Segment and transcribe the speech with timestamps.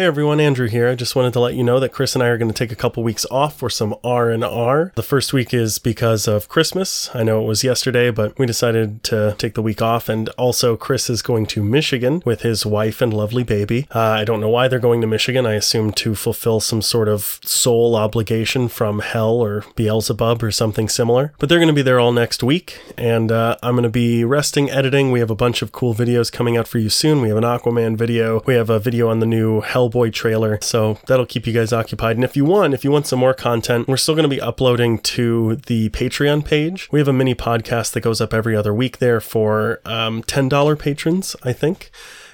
[0.00, 0.88] Hey everyone, Andrew here.
[0.88, 2.72] I just wanted to let you know that Chris and I are going to take
[2.72, 4.92] a couple weeks off for some R and R.
[4.94, 7.10] The first week is because of Christmas.
[7.12, 10.08] I know it was yesterday, but we decided to take the week off.
[10.08, 13.86] And also, Chris is going to Michigan with his wife and lovely baby.
[13.94, 15.44] Uh, I don't know why they're going to Michigan.
[15.44, 20.88] I assume to fulfill some sort of soul obligation from hell or Beelzebub or something
[20.88, 21.34] similar.
[21.38, 24.24] But they're going to be there all next week, and uh, I'm going to be
[24.24, 25.12] resting, editing.
[25.12, 27.20] We have a bunch of cool videos coming out for you soon.
[27.20, 28.42] We have an Aquaman video.
[28.46, 30.58] We have a video on the new Hell Hellboy trailer.
[30.62, 32.16] So that'll keep you guys occupied.
[32.16, 34.40] And if you want, if you want some more content, we're still going to be
[34.40, 36.88] uploading to the Patreon page.
[36.90, 40.78] We have a mini podcast that goes up every other week there for um, $10
[40.78, 41.90] patrons, I think.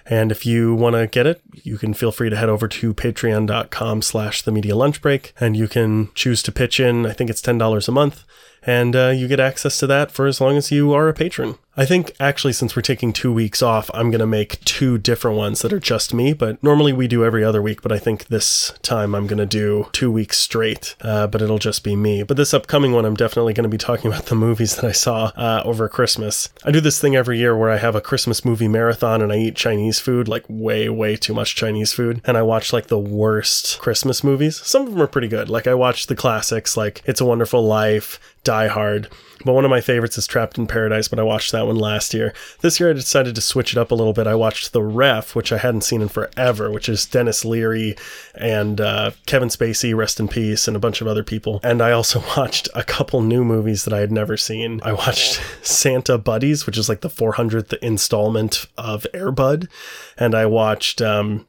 [0.08, 2.94] And if you want to get it, you can feel free to head over to
[2.94, 7.06] patreon.com slash the media lunch break and you can choose to pitch in.
[7.06, 8.24] I think it's $10 a month
[8.66, 11.56] and uh, you get access to that for as long as you are a patron.
[11.78, 15.36] I think actually, since we're taking two weeks off, I'm going to make two different
[15.36, 16.32] ones that are just me.
[16.32, 19.46] But normally we do every other week, but I think this time I'm going to
[19.46, 22.22] do two weeks straight, uh, but it'll just be me.
[22.22, 24.92] But this upcoming one, I'm definitely going to be talking about the movies that I
[24.92, 26.48] saw uh, over Christmas.
[26.64, 29.36] I do this thing every year where I have a Christmas movie marathon and I
[29.36, 32.20] eat Chinese food, like way, way too much Chinese food.
[32.24, 34.56] And I watch like the worst Christmas movies.
[34.64, 35.48] Some of them are pretty good.
[35.48, 39.08] Like I watch the classics like It's a Wonderful Life, Die Hard.
[39.44, 42.14] But one of my favorites is Trapped in Paradise, but I watched that one last
[42.14, 42.32] year.
[42.62, 44.26] This year I decided to switch it up a little bit.
[44.26, 47.96] I watched The Ref, which I hadn't seen in forever, which is Denis Leary
[48.34, 51.60] and uh, Kevin Spacey, rest in peace, and a bunch of other people.
[51.62, 54.80] And I also watched a couple new movies that I had never seen.
[54.82, 59.68] I watched Santa Buddies, which is like the 400th installment of Air Bud.
[60.16, 61.46] And I watched, um,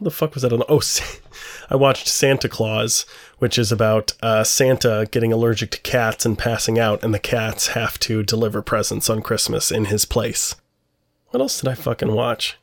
[0.00, 0.62] the fuck was that on?
[0.68, 0.80] Oh,
[1.70, 3.04] I watched Santa Claws,
[3.38, 7.68] which is about uh, Santa getting allergic to cats and passing out, and the cats
[7.68, 10.54] have to deliver presents on Christmas in his place.
[11.30, 12.56] What else did I fucking watch?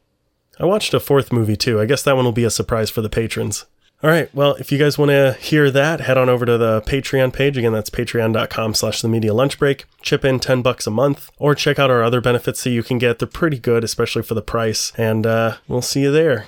[0.59, 1.79] I watched a fourth movie too.
[1.79, 3.65] I guess that one will be a surprise for the patrons.
[4.03, 4.33] All right.
[4.35, 7.57] Well, if you guys want to hear that, head on over to the Patreon page.
[7.57, 9.85] Again, that's patreon.com slash the media lunch break.
[10.01, 12.99] Chip in 10 bucks a month or check out our other benefits that you can
[12.99, 13.17] get.
[13.17, 14.91] They're pretty good, especially for the price.
[14.95, 16.41] And uh, we'll see you there.